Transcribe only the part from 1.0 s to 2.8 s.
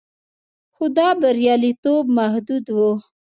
بریالیتوب محدود و